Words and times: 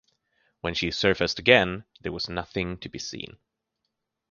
When 0.61 0.73
she 0.73 0.89
surfaced 0.89 1.37
again, 1.37 1.83
there 2.01 2.11
was 2.11 2.27
nothing 2.27 2.79
to 2.79 2.89
be 2.89 2.97
seen. 2.97 3.37